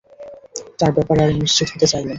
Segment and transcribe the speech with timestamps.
[0.79, 2.09] তার ব্যাপারে আরো নিশ্চিত হতে চাইলেন।